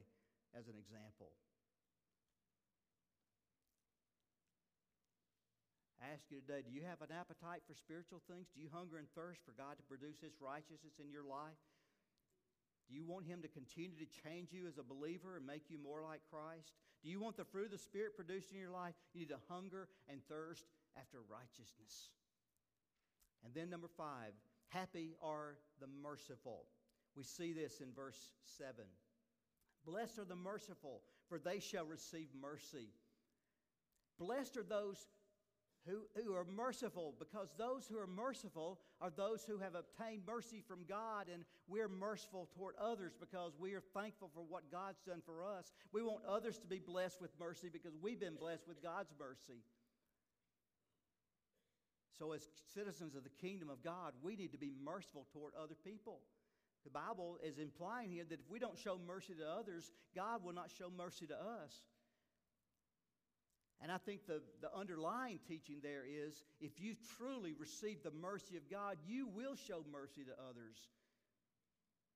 [0.58, 1.32] as an example.
[6.04, 8.52] I ask you today, do you have an appetite for spiritual things?
[8.52, 11.56] Do you hunger and thirst for God to produce His righteousness in your life?
[12.88, 15.78] Do you want Him to continue to change you as a believer and make you
[15.78, 16.72] more like Christ?
[17.02, 18.94] Do you want the fruit of the Spirit produced in your life?
[19.12, 20.64] You need to hunger and thirst
[20.96, 22.10] after righteousness.
[23.44, 24.32] And then, number five,
[24.68, 26.64] happy are the merciful.
[27.16, 28.74] We see this in verse 7.
[29.86, 32.88] Blessed are the merciful, for they shall receive mercy.
[34.18, 35.06] Blessed are those
[35.86, 40.62] who, who are merciful, because those who are merciful are those who have obtained mercy
[40.66, 45.22] from God, and we're merciful toward others because we are thankful for what God's done
[45.24, 45.72] for us.
[45.92, 49.62] We want others to be blessed with mercy because we've been blessed with God's mercy.
[52.18, 55.74] So, as citizens of the kingdom of God, we need to be merciful toward other
[55.84, 56.20] people.
[56.84, 60.52] The Bible is implying here that if we don't show mercy to others, God will
[60.52, 61.82] not show mercy to us.
[63.84, 68.56] And I think the, the underlying teaching there is if you truly receive the mercy
[68.56, 70.88] of God, you will show mercy to others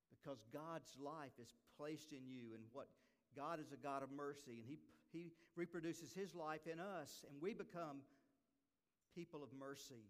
[0.09, 2.89] because God's life is placed in you and what
[3.37, 4.79] God is a God of mercy and he,
[5.13, 5.27] he
[5.57, 8.01] reproduces His life in us and we become
[9.15, 10.09] people of mercy.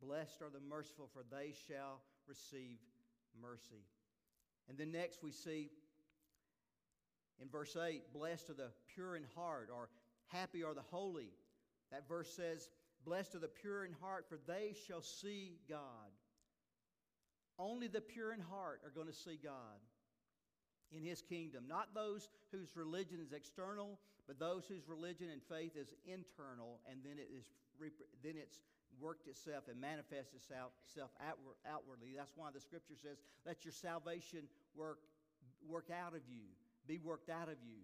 [0.00, 2.78] Blessed are the merciful, for they shall receive
[3.42, 3.82] mercy.
[4.68, 5.70] And then next we see
[7.40, 9.88] in verse 8, blessed are the pure in heart, or
[10.28, 11.30] happy are the holy.
[11.90, 12.68] That verse says,
[13.04, 16.12] Blessed are the pure in heart, for they shall see God.
[17.58, 19.80] Only the pure in heart are going to see God
[20.92, 21.64] in His kingdom.
[21.66, 27.00] Not those whose religion is external, but those whose religion and faith is internal, and
[27.04, 27.44] then it is
[28.22, 28.60] then it's
[29.00, 32.12] worked itself and manifests itself, itself outward, outwardly.
[32.16, 35.00] That's why the Scripture says, "Let your salvation work
[35.66, 36.44] work out of you."
[36.90, 37.78] Be worked out of you.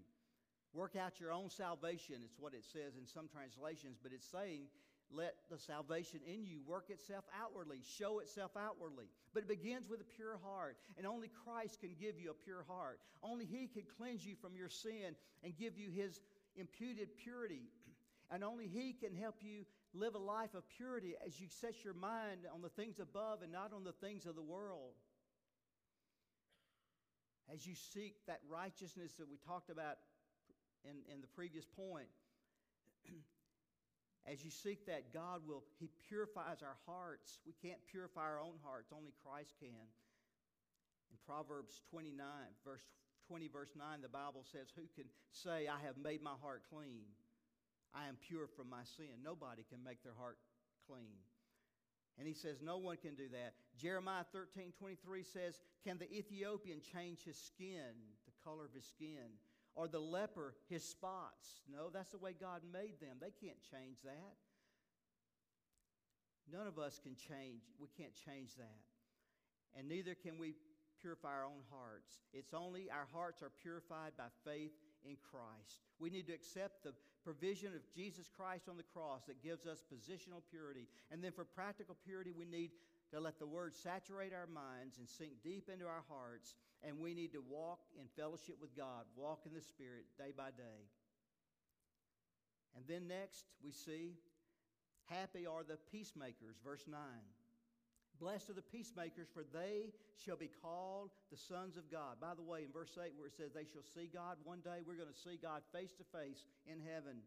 [0.75, 4.67] Work out your own salvation, it's what it says in some translations, but it's saying,
[5.15, 9.07] let the salvation in you work itself outwardly, show itself outwardly.
[9.33, 12.65] But it begins with a pure heart, and only Christ can give you a pure
[12.69, 12.99] heart.
[13.23, 15.15] Only He can cleanse you from your sin
[15.45, 16.21] and give you His
[16.57, 17.63] imputed purity.
[18.29, 19.65] And only He can help you
[19.95, 23.53] live a life of purity as you set your mind on the things above and
[23.53, 24.95] not on the things of the world
[27.53, 29.99] as you seek that righteousness that we talked about
[30.85, 32.11] in, in the previous point,
[34.31, 37.39] as you seek that, God will, He purifies our hearts.
[37.47, 39.87] We can't purify our own hearts, only Christ can.
[41.11, 42.19] In Proverbs 29,
[42.65, 42.83] verse
[43.29, 47.07] 20, verse 9, the Bible says, Who can say, I have made my heart clean?
[47.95, 49.23] I am pure from my sin.
[49.23, 50.39] Nobody can make their heart
[50.87, 51.23] clean.
[52.19, 53.55] And he says, No one can do that.
[53.77, 57.95] Jeremiah 13 23 says, Can the Ethiopian change his skin,
[58.27, 59.39] the color of his skin?
[59.77, 61.61] or the leper his spots.
[61.71, 63.19] No, that's the way God made them.
[63.21, 64.37] They can't change that.
[66.51, 67.63] None of us can change.
[67.79, 68.81] We can't change that.
[69.77, 70.55] And neither can we
[71.03, 72.25] purify our own hearts.
[72.33, 74.73] It's only our hearts are purified by faith
[75.09, 75.81] in Christ.
[75.99, 76.93] We need to accept the
[77.25, 80.87] provision of Jesus Christ on the cross that gives us positional purity.
[81.11, 82.71] And then for practical purity, we need
[83.13, 86.55] to let the word saturate our minds and sink deep into our hearts.
[86.83, 90.51] And we need to walk in fellowship with God, walk in the Spirit day by
[90.51, 90.91] day.
[92.77, 94.19] And then next, we see,
[95.07, 96.99] happy are the peacemakers, verse 9.
[98.19, 102.17] Blessed are the peacemakers, for they shall be called the sons of God.
[102.21, 104.81] By the way, in verse 8, where it says they shall see God, one day
[104.87, 107.21] we're going to see God face to face in heaven.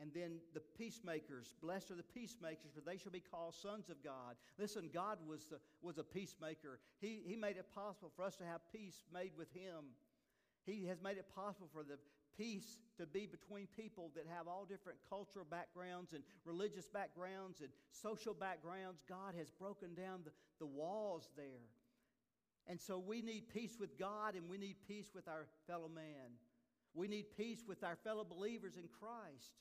[0.00, 4.02] And then the peacemakers, blessed are the peacemakers, for they shall be called sons of
[4.02, 4.36] God.
[4.58, 6.80] Listen, God was, the, was a peacemaker.
[7.00, 9.94] He, he made it possible for us to have peace made with Him.
[10.64, 11.98] He has made it possible for the
[12.36, 17.70] peace to be between people that have all different cultural backgrounds and religious backgrounds and
[17.90, 19.02] social backgrounds.
[19.08, 21.68] God has broken down the, the walls there.
[22.66, 26.38] And so we need peace with God and we need peace with our fellow man.
[26.94, 29.52] We need peace with our fellow believers in Christ.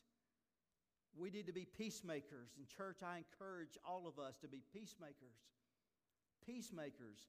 [1.17, 2.51] We need to be peacemakers.
[2.57, 5.35] In church, I encourage all of us to be peacemakers.
[6.45, 7.19] Peacemakers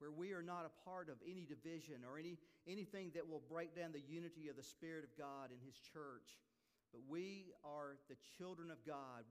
[0.00, 3.76] where we are not a part of any division or any, anything that will break
[3.76, 6.40] down the unity of the Spirit of God in His church.
[6.90, 9.28] But we are the children of God.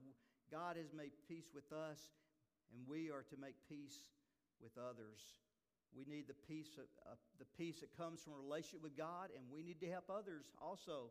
[0.50, 1.98] God has made peace with us,
[2.70, 3.98] and we are to make peace
[4.62, 5.20] with others.
[5.90, 9.44] We need the peace, uh, the peace that comes from a relationship with God, and
[9.50, 11.10] we need to help others also.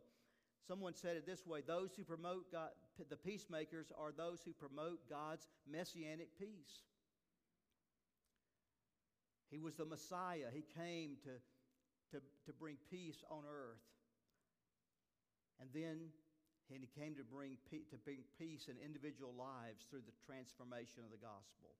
[0.66, 5.08] Someone said it this way those who promote God, the peacemakers are those who promote
[5.08, 6.88] God's messianic peace.
[9.50, 10.46] He was the Messiah.
[10.52, 13.82] He came to, to, to bring peace on earth.
[15.60, 16.10] And then
[16.70, 21.10] and he came to bring, to bring peace in individual lives through the transformation of
[21.10, 21.74] the gospel.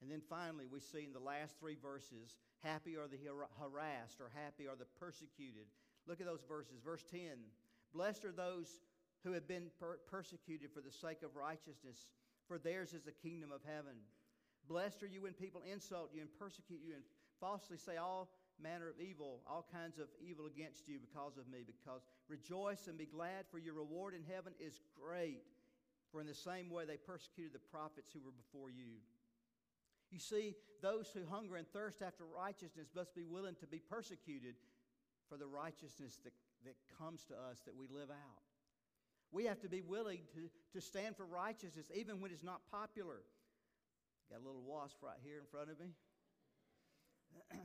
[0.00, 3.18] And then finally, we see in the last three verses happy are the
[3.58, 5.66] harassed, or happy are the persecuted.
[6.06, 6.78] Look at those verses.
[6.82, 7.42] Verse 10
[7.92, 8.80] Blessed are those
[9.24, 12.14] who have been per- persecuted for the sake of righteousness,
[12.46, 13.98] for theirs is the kingdom of heaven.
[14.70, 17.02] Blessed are you when people insult you and persecute you and
[17.40, 18.30] falsely say all
[18.62, 21.66] manner of evil, all kinds of evil against you because of me.
[21.66, 25.42] Because rejoice and be glad, for your reward in heaven is great.
[26.12, 29.02] For in the same way they persecuted the prophets who were before you.
[30.12, 34.54] You see, those who hunger and thirst after righteousness must be willing to be persecuted
[35.28, 36.32] for the righteousness that,
[36.64, 38.42] that comes to us that we live out.
[39.32, 43.22] We have to be willing to, to stand for righteousness even when it's not popular.
[44.30, 45.90] Got a little wasp right here in front of me.
[47.50, 47.56] I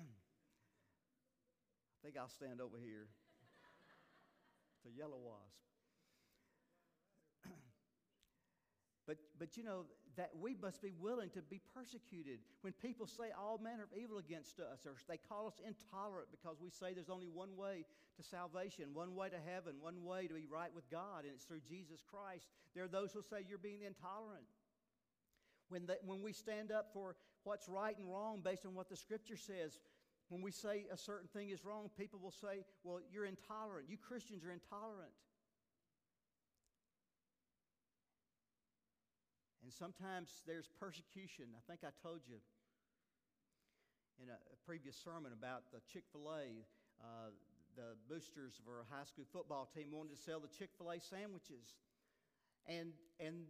[2.04, 3.06] think I'll stand over here.
[4.78, 5.62] It's a yellow wasp.
[9.08, 9.86] but, but you know,
[10.18, 12.40] that we must be willing to be persecuted.
[12.62, 16.58] When people say all manner of evil against us, or they call us intolerant because
[16.62, 17.86] we say there's only one way
[18.18, 21.44] to salvation, one way to heaven, one way to be right with God, and it's
[21.44, 24.46] through Jesus Christ, there are those who say you're being intolerant.
[25.70, 28.96] When, they, when we stand up for what's right and wrong based on what the
[28.96, 29.80] Scripture says,
[30.30, 33.90] when we say a certain thing is wrong, people will say, Well, you're intolerant.
[33.90, 35.14] You Christians are intolerant.
[39.64, 41.46] And sometimes there's persecution.
[41.58, 42.38] I think I told you
[44.22, 46.66] in a, previous sermon about the Chick fil A.
[46.98, 47.30] Uh,
[47.78, 51.00] the boosters for a high school football team wanted to sell the Chick fil A
[51.00, 51.78] sandwiches.
[52.66, 53.46] And, and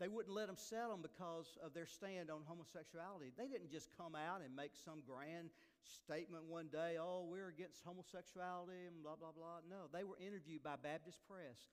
[0.00, 3.36] they wouldn't let them sell them because of their stand on homosexuality.
[3.36, 5.52] They didn't just come out and make some grand
[5.84, 9.60] statement one day, oh, we're against homosexuality and blah, blah, blah.
[9.68, 11.68] No, they were interviewed by Baptist Press.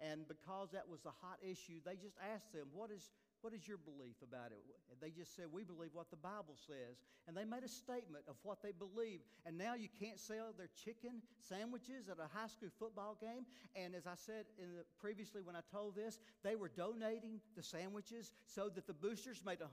[0.00, 3.08] And because that was a hot issue, they just asked them, what is,
[3.42, 4.60] what is your belief about it?
[5.00, 7.00] They just said, We believe what the Bible says.
[7.26, 9.20] And they made a statement of what they believe.
[9.46, 13.46] And now you can't sell their chicken sandwiches at a high school football game.
[13.74, 18.32] And as I said the, previously when I told this, they were donating the sandwiches
[18.46, 19.64] so that the boosters made 100%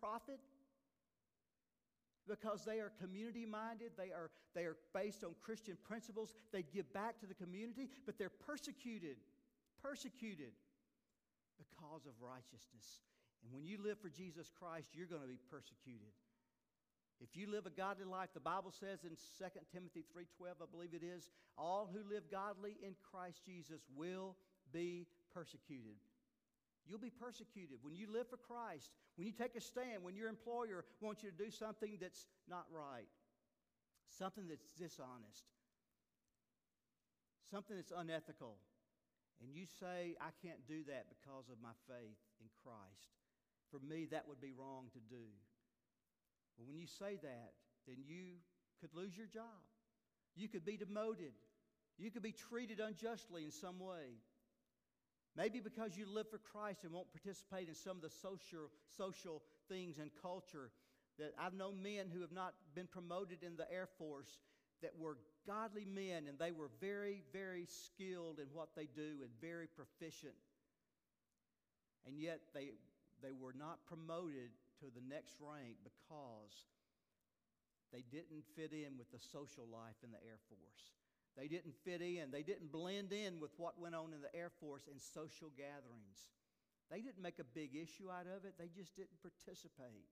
[0.00, 0.40] profit
[2.26, 6.90] because they are community minded, they are, they are based on Christian principles, they give
[6.94, 9.16] back to the community, but they're persecuted.
[9.82, 10.52] Persecuted
[11.58, 13.02] because of righteousness.
[13.42, 16.12] And when you live for Jesus Christ, you're going to be persecuted.
[17.20, 20.94] If you live a godly life, the Bible says in 2 Timothy 3:12, I believe
[20.94, 24.34] it is, all who live godly in Christ Jesus will
[24.72, 25.96] be persecuted.
[26.86, 30.28] You'll be persecuted when you live for Christ, when you take a stand, when your
[30.28, 33.08] employer wants you to do something that's not right.
[34.18, 35.44] something that's dishonest,
[37.50, 38.56] something that's unethical,
[39.42, 43.14] and you say, I can't do that because of my faith in Christ,
[43.70, 45.26] for me, that would be wrong to do.
[46.56, 47.52] But when you say that,
[47.86, 48.38] then you
[48.80, 49.64] could lose your job.
[50.36, 51.32] You could be demoted.
[51.98, 54.18] You could be treated unjustly in some way.
[55.36, 59.42] Maybe because you live for Christ and won't participate in some of the social, social
[59.68, 60.70] things and culture.
[61.18, 64.38] That I've known men who have not been promoted in the Air Force
[64.82, 69.30] that were godly men and they were very, very skilled in what they do and
[69.40, 70.34] very proficient.
[72.06, 72.72] And yet they,
[73.22, 74.50] they were not promoted
[74.80, 76.68] to the next rank because
[77.92, 80.84] they didn't fit in with the social life in the Air Force.
[81.36, 82.30] They didn't fit in.
[82.30, 86.30] They didn't blend in with what went on in the Air Force in social gatherings.
[86.90, 90.06] They didn't make a big issue out of it, they just didn't participate.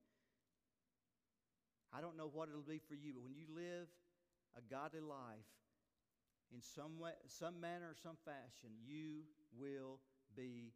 [1.92, 3.86] I don't know what it'll be for you, but when you live
[4.56, 5.48] a godly life
[6.52, 9.24] in some way, some manner or some fashion, you
[9.56, 9.98] will
[10.36, 10.72] be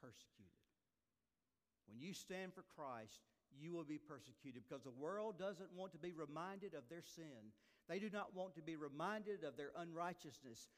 [0.00, 0.52] persecuted.
[1.86, 3.20] When you stand for Christ,
[3.52, 7.52] you will be persecuted because the world doesn't want to be reminded of their sin.
[7.88, 10.72] They do not want to be reminded of their unrighteousness.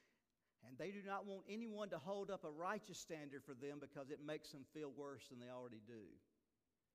[0.66, 4.10] And they do not want anyone to hold up a righteous standard for them because
[4.10, 6.02] it makes them feel worse than they already do.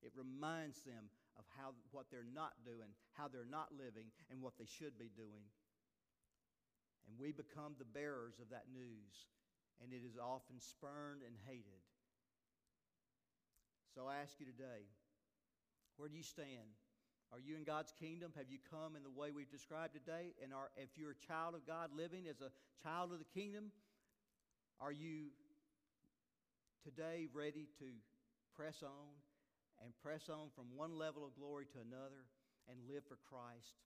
[0.03, 1.07] It reminds them
[1.37, 5.11] of how, what they're not doing, how they're not living, and what they should be
[5.13, 5.45] doing.
[7.07, 9.13] And we become the bearers of that news,
[9.81, 11.81] and it is often spurned and hated.
[13.95, 14.87] So I ask you today
[15.97, 16.71] where do you stand?
[17.31, 18.31] Are you in God's kingdom?
[18.35, 20.33] Have you come in the way we've described today?
[20.43, 22.51] And are, if you're a child of God living as a
[22.83, 23.71] child of the kingdom,
[24.79, 25.31] are you
[26.83, 27.85] today ready to
[28.55, 29.13] press on
[29.83, 32.29] and press on from one level of glory to another
[32.69, 33.81] and live for Christ?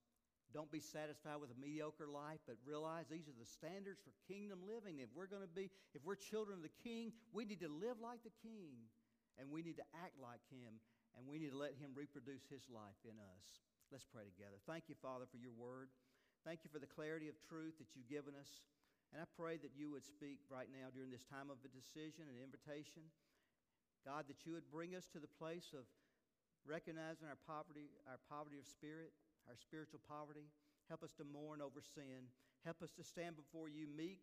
[0.54, 4.62] Don't be satisfied with a mediocre life, but realize these are the standards for kingdom
[4.62, 5.02] living.
[5.02, 7.98] If we're going to be, if we're children of the king, we need to live
[7.98, 8.86] like the king
[9.36, 10.78] and we need to act like him
[11.16, 13.44] and we need to let Him reproduce His life in us.
[13.88, 14.60] Let's pray together.
[14.68, 15.88] Thank you, Father, for your word.
[16.44, 18.60] Thank you for the clarity of truth that you've given us.
[19.10, 22.28] And I pray that you would speak right now during this time of a decision
[22.28, 23.08] and invitation.
[24.06, 25.82] God, that you would bring us to the place of
[26.62, 29.10] recognizing our poverty, our poverty of spirit,
[29.50, 30.46] our spiritual poverty.
[30.86, 32.30] Help us to mourn over sin.
[32.62, 34.22] Help us to stand before you meek,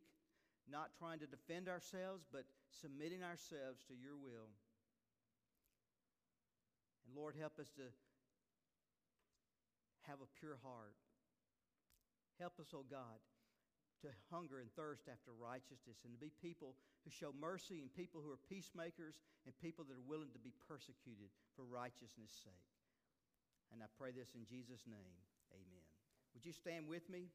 [0.71, 4.47] not trying to defend ourselves, but submitting ourselves to your will.
[7.03, 7.83] And Lord, help us to
[10.07, 10.95] have a pure heart.
[12.39, 13.19] Help us, oh God,
[14.03, 18.19] to hunger and thirst after righteousness and to be people who show mercy and people
[18.19, 19.15] who are peacemakers
[19.47, 22.67] and people that are willing to be persecuted for righteousness' sake.
[23.71, 25.17] And I pray this in Jesus' name.
[25.55, 25.87] Amen.
[26.35, 27.31] Would you stand with me?